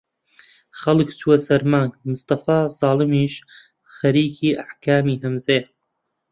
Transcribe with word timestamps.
خەڵک 0.79 1.09
چووە 1.19 1.35
سەر 1.47 1.61
مانگ 1.71 1.91
مستەفا 2.09 2.59
زەڵمیش 2.79 3.33
خەریکی 3.93 4.57
ئەحکامی 4.59 5.21
هەمزیە 5.23 5.61